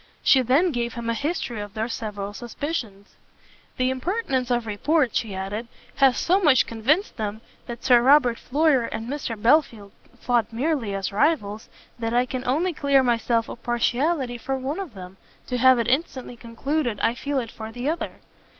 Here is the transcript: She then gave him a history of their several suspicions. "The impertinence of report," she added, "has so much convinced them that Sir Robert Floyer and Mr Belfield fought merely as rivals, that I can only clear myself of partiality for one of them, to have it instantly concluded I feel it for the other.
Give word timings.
She 0.23 0.41
then 0.41 0.71
gave 0.71 0.95
him 0.95 1.11
a 1.11 1.13
history 1.13 1.61
of 1.61 1.75
their 1.75 1.87
several 1.87 2.33
suspicions. 2.33 3.17
"The 3.77 3.91
impertinence 3.91 4.49
of 4.49 4.65
report," 4.65 5.15
she 5.15 5.35
added, 5.35 5.67
"has 5.97 6.17
so 6.17 6.39
much 6.39 6.65
convinced 6.65 7.17
them 7.17 7.41
that 7.67 7.83
Sir 7.83 8.01
Robert 8.01 8.39
Floyer 8.39 8.85
and 8.85 9.07
Mr 9.07 9.39
Belfield 9.39 9.91
fought 10.19 10.51
merely 10.51 10.95
as 10.95 11.11
rivals, 11.11 11.69
that 11.99 12.15
I 12.15 12.25
can 12.25 12.43
only 12.47 12.73
clear 12.73 13.03
myself 13.03 13.47
of 13.47 13.61
partiality 13.61 14.39
for 14.39 14.57
one 14.57 14.79
of 14.79 14.95
them, 14.95 15.17
to 15.45 15.57
have 15.59 15.77
it 15.77 15.87
instantly 15.87 16.35
concluded 16.35 16.99
I 17.01 17.13
feel 17.13 17.37
it 17.37 17.51
for 17.51 17.71
the 17.71 17.87
other. 17.87 18.21